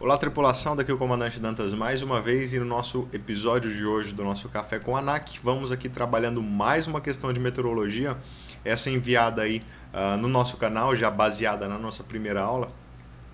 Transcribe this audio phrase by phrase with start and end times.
[0.00, 3.84] Olá, tripulação, daqui é o Comandante Dantas mais uma vez e no nosso episódio de
[3.84, 8.16] hoje do nosso Café com ANAC, vamos aqui trabalhando mais uma questão de meteorologia,
[8.64, 9.62] essa enviada aí
[9.92, 12.72] uh, no nosso canal, já baseada na nossa primeira aula.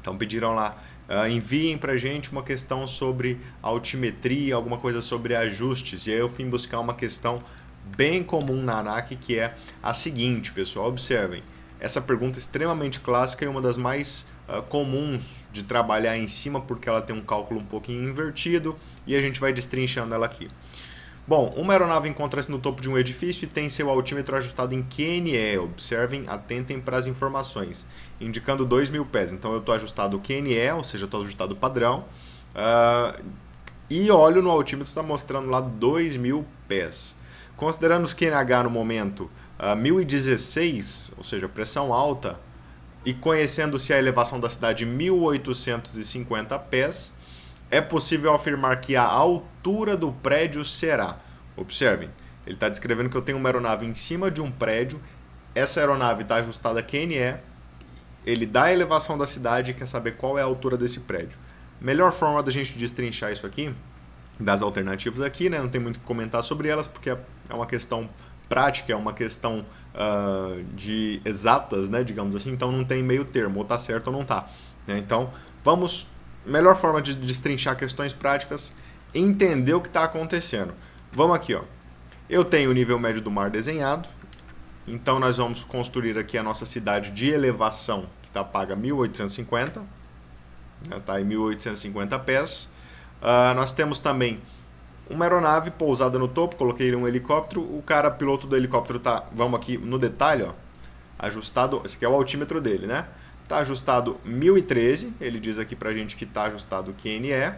[0.00, 0.76] Então pediram lá,
[1.08, 6.28] uh, enviem pra gente uma questão sobre altimetria, alguma coisa sobre ajustes, e aí eu
[6.28, 7.42] fui buscar uma questão
[7.96, 11.42] bem comum na ANAC, que é a seguinte, pessoal, observem.
[11.84, 16.58] Essa pergunta é extremamente clássica e uma das mais uh, comuns de trabalhar em cima,
[16.58, 18.74] porque ela tem um cálculo um pouquinho invertido
[19.06, 20.48] e a gente vai destrinchando ela aqui.
[21.28, 24.82] Bom, uma aeronave encontra-se no topo de um edifício e tem seu altímetro ajustado em
[24.82, 25.58] QNE.
[25.58, 27.86] Observem, atentem para as informações,
[28.18, 29.34] indicando 2 mil pés.
[29.34, 32.06] Então eu estou ajustado QNE, ou seja, estou ajustado padrão,
[32.54, 33.22] uh,
[33.90, 37.14] e olho no altímetro, está mostrando lá 2 mil pés.
[37.56, 42.38] Considerando os QNH no momento uh, 1016, ou seja, pressão alta,
[43.04, 47.14] e conhecendo-se a elevação da cidade 1850 pés,
[47.70, 51.18] é possível afirmar que a altura do prédio será.
[51.56, 52.10] Observem,
[52.46, 55.00] ele está descrevendo que eu tenho uma aeronave em cima de um prédio,
[55.54, 57.36] essa aeronave está ajustada a QNE,
[58.26, 61.36] ele dá a elevação da cidade e quer saber qual é a altura desse prédio.
[61.80, 63.74] Melhor forma da gente destrinchar isso aqui,
[64.38, 65.58] das alternativas aqui, né?
[65.58, 67.18] não tem muito o que comentar sobre elas, porque é
[67.52, 68.08] uma questão
[68.48, 73.60] prática, é uma questão uh, de exatas, né, digamos assim, então não tem meio termo,
[73.60, 74.48] ou tá certo ou não tá.
[74.86, 74.98] Né?
[74.98, 75.32] Então,
[75.64, 76.08] vamos,
[76.44, 78.72] melhor forma de destrinchar questões práticas,
[79.14, 80.74] entender o que está acontecendo.
[81.12, 81.62] Vamos aqui, ó.
[82.28, 84.08] Eu tenho o nível médio do mar desenhado,
[84.86, 89.82] então nós vamos construir aqui a nossa cidade de elevação, que está paga 1850,
[90.96, 92.68] está né, em 1850 pés.
[93.24, 94.38] Uh, nós temos também
[95.08, 99.58] uma aeronave pousada no topo, coloquei um helicóptero, o cara piloto do helicóptero tá, vamos
[99.58, 100.52] aqui no detalhe, ó,
[101.18, 103.06] ajustado, esse aqui é o altímetro dele, né?
[103.48, 107.54] Tá ajustado 1013, ele diz aqui pra gente que tá ajustado QNE,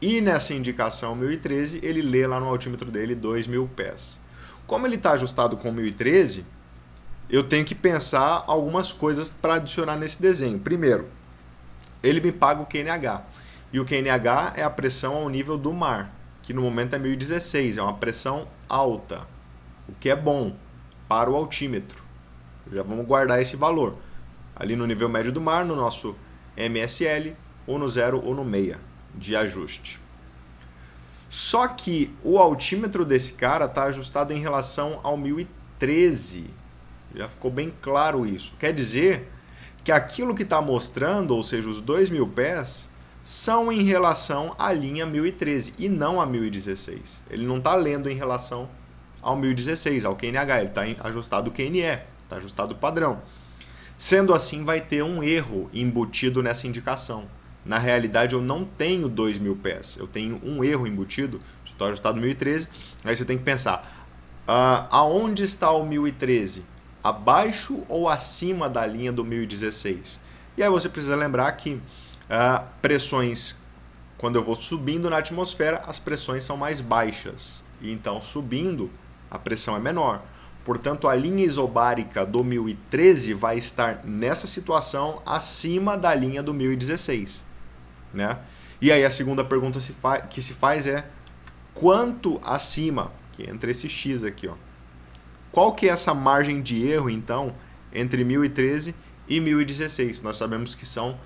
[0.00, 4.18] e nessa indicação 1013, ele lê lá no altímetro dele 2000 pés.
[4.66, 6.46] Como ele está ajustado com 1013,
[7.28, 10.58] eu tenho que pensar algumas coisas para adicionar nesse desenho.
[10.58, 11.08] Primeiro,
[12.02, 13.22] ele me paga o QNH.
[13.72, 16.18] E o QNH é a pressão ao nível do mar
[16.48, 19.26] que no momento é 1016, é uma pressão alta,
[19.86, 20.56] o que é bom
[21.06, 22.02] para o altímetro.
[22.72, 23.98] Já vamos guardar esse valor.
[24.56, 26.16] Ali no nível médio do mar, no nosso
[26.56, 27.36] MSL,
[27.66, 28.80] ou no zero ou no meia
[29.14, 30.00] de ajuste.
[31.28, 36.46] Só que o altímetro desse cara está ajustado em relação ao 1013.
[37.14, 38.54] Já ficou bem claro isso.
[38.58, 39.30] Quer dizer
[39.84, 42.88] que aquilo que está mostrando, ou seja, os 2 pés,
[43.28, 47.22] são em relação à linha 1013 e não a 1016.
[47.28, 48.70] Ele não está lendo em relação
[49.20, 53.20] ao 1016, ao QNH, ele está ajustado o QNE, está ajustado o padrão.
[53.98, 57.26] Sendo assim, vai ter um erro embutido nessa indicação.
[57.66, 62.66] Na realidade, eu não tenho 2.000 pés, eu tenho um erro embutido, estou ajustado 1013,
[63.04, 64.06] aí você tem que pensar,
[64.48, 66.64] uh, aonde está o 1013?
[67.04, 70.18] Abaixo ou acima da linha do 1016?
[70.56, 71.78] E aí você precisa lembrar que
[72.28, 73.56] uh, pressões,
[74.16, 77.64] quando eu vou subindo na atmosfera, as pressões são mais baixas.
[77.80, 78.90] E então, subindo,
[79.30, 80.22] a pressão é menor.
[80.64, 87.44] Portanto, a linha isobárica do 1013 vai estar nessa situação acima da linha do 1016.
[88.12, 88.38] Né?
[88.80, 89.80] E aí a segunda pergunta
[90.28, 91.06] que se faz é
[91.72, 94.54] quanto acima, que entra esse X aqui, ó.
[95.50, 97.52] Qual que é essa margem de erro, então,
[97.92, 98.94] entre 1013
[99.26, 100.22] e 1016?
[100.22, 101.18] Nós sabemos que são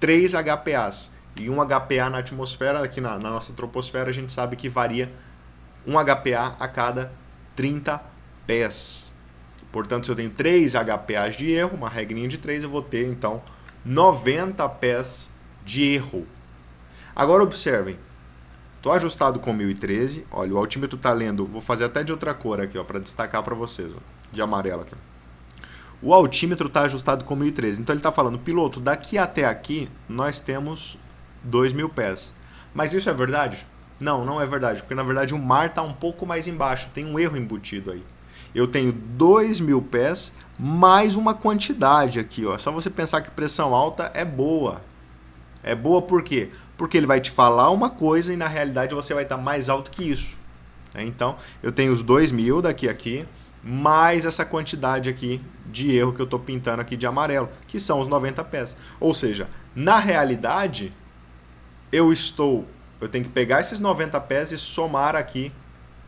[0.00, 1.12] 3 HPAs.
[1.38, 5.12] E um HPA na atmosfera, aqui na, na nossa troposfera, a gente sabe que varia
[5.86, 7.12] um HPA a cada
[7.54, 8.00] 30
[8.46, 9.12] pés.
[9.70, 13.06] Portanto, se eu tenho 3 HPAs de erro, uma regrinha de 3, eu vou ter
[13.06, 13.42] então
[13.84, 15.30] 90 pés
[15.64, 16.26] de erro.
[17.14, 17.98] Agora observem,
[18.76, 22.60] estou ajustado com 1013, olha, o altímetro está lendo, vou fazer até de outra cor
[22.60, 23.98] aqui, para destacar para vocês, ó,
[24.32, 24.94] de amarelo aqui
[26.02, 27.80] o altímetro está ajustado com 1013.
[27.80, 30.98] Então ele está falando, piloto, daqui até aqui nós temos
[31.42, 32.32] 2 mil pés.
[32.74, 33.66] Mas isso é verdade?
[33.98, 37.06] Não, não é verdade, porque na verdade o mar está um pouco mais embaixo, tem
[37.06, 38.02] um erro embutido aí.
[38.54, 42.56] Eu tenho 2 mil pés mais uma quantidade aqui, ó.
[42.58, 44.80] Só você pensar que pressão alta é boa.
[45.62, 46.50] É boa por quê?
[46.76, 49.68] Porque ele vai te falar uma coisa e na realidade você vai estar tá mais
[49.68, 50.36] alto que isso.
[50.94, 53.26] Então, eu tenho os 2 mil daqui a aqui,
[53.68, 58.00] mais essa quantidade aqui de erro que eu estou pintando aqui de amarelo, que são
[58.00, 58.76] os 90 pés.
[59.00, 60.94] Ou seja, na realidade,
[61.90, 62.64] eu estou,
[63.00, 65.50] eu tenho que pegar esses 90 pés e somar aqui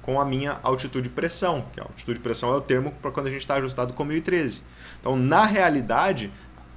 [0.01, 3.11] com a minha altitude de pressão, que a altitude de pressão é o termo para
[3.11, 4.63] quando a gente está ajustado com 1013.
[5.01, 6.33] Então, na realidade,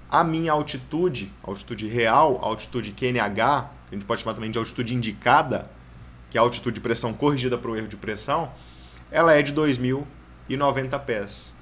[0.09, 5.69] a minha altitude, altitude real, altitude QNH, a gente pode chamar também de altitude indicada,
[6.31, 8.51] que é a altitude de pressão corrigida para o erro de pressão,
[9.11, 9.51] ela é de
[10.57, 11.53] 2.090 pés.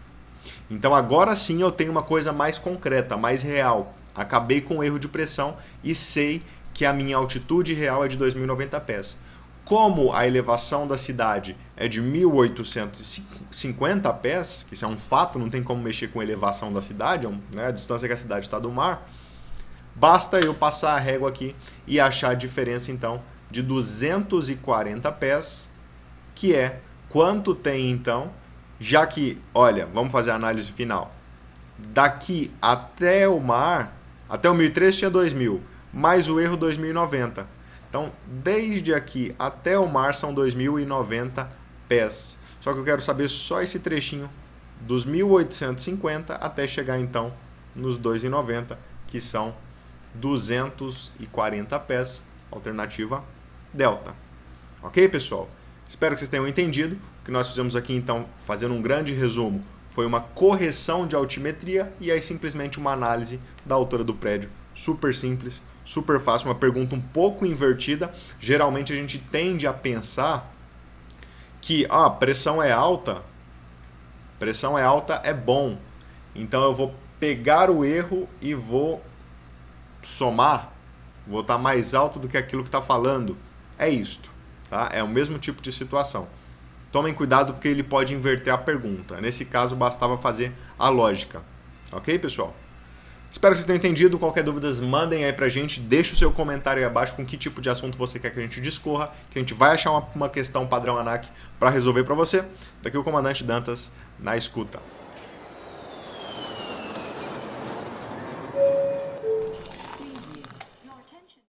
[0.70, 3.94] Então agora sim eu tenho uma coisa mais concreta, mais real.
[4.16, 6.44] Acabei com o erro de pressão e sei
[6.74, 9.18] que a minha altitude real é de 2.090 pés.
[9.66, 15.48] Como a elevação da cidade é de 1.850 pés, que isso é um fato, não
[15.50, 18.46] tem como mexer com a elevação da cidade, é né, a distância que a cidade
[18.46, 19.08] está do mar,
[19.94, 23.22] basta eu passar a régua aqui e achar a diferença então
[23.52, 25.70] de 240 pés,
[26.34, 28.32] que é quanto tem então,
[28.80, 31.14] já que, olha, vamos fazer a análise final.
[31.78, 33.98] Daqui até o mar,
[34.30, 35.62] até o 1003 tinha 2000,
[35.94, 37.60] mais o erro 2090
[37.90, 41.48] então, desde aqui até o mar são 2.090
[41.88, 42.38] pés.
[42.62, 44.30] Só que eu quero saber só esse trechinho
[44.82, 47.34] dos 1.850 até chegar então
[47.76, 48.78] nos 2,90,
[49.08, 49.56] que são
[50.14, 53.24] 240 pés, alternativa
[53.74, 54.14] delta.
[54.84, 55.50] Ok, pessoal?
[55.88, 56.96] Espero que vocês tenham entendido.
[57.30, 62.10] Que nós fizemos aqui, então, fazendo um grande resumo, foi uma correção de altimetria e
[62.10, 64.50] aí simplesmente uma análise da altura do prédio.
[64.74, 68.12] Super simples, super fácil, uma pergunta um pouco invertida.
[68.40, 70.52] Geralmente a gente tende a pensar
[71.62, 73.22] que ah, pressão é alta,
[74.40, 75.78] pressão é alta é bom.
[76.34, 79.04] Então eu vou pegar o erro e vou
[80.02, 80.74] somar,
[81.28, 83.38] vou estar mais alto do que aquilo que está falando.
[83.78, 84.32] É isto,
[84.68, 84.90] tá?
[84.92, 86.28] É o mesmo tipo de situação.
[86.92, 89.22] Tomem cuidado porque ele pode inverter a pergunta.
[89.22, 91.42] Nesse caso bastava fazer a lógica.
[91.92, 92.56] Ok, pessoal?
[93.32, 94.18] Espero que vocês tenham entendido.
[94.18, 95.80] Qualquer dúvida, mandem aí pra gente.
[95.80, 98.42] Deixe o seu comentário aí abaixo com que tipo de assunto você quer que a
[98.42, 101.28] gente discorra, que a gente vai achar uma, uma questão padrão ANAC
[101.60, 102.44] para resolver para você.
[102.82, 104.80] Daqui o comandante Dantas na escuta.